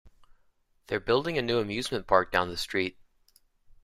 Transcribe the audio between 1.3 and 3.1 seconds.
a new amusement park down the street.